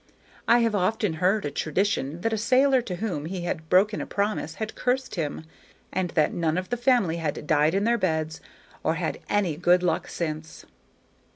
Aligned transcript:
I 0.47 0.61
have 0.61 0.73
often 0.73 1.13
heard 1.21 1.45
a 1.45 1.51
tradition 1.51 2.21
that 2.21 2.33
a 2.33 2.35
sailor 2.39 2.81
to 2.81 2.95
whom 2.95 3.25
he 3.25 3.41
had 3.41 3.69
broken 3.69 4.01
a 4.01 4.07
promise 4.07 4.55
had 4.55 4.73
cursed 4.73 5.13
him, 5.13 5.45
and 5.93 6.09
that 6.15 6.33
none 6.33 6.57
of 6.57 6.69
the 6.71 6.75
family 6.75 7.17
had 7.17 7.45
died 7.45 7.75
in 7.75 7.83
their 7.83 7.99
beds 7.99 8.41
or 8.83 8.95
had 8.95 9.19
any 9.29 9.55
good 9.57 9.83
luck 9.83 10.07
since. 10.07 10.65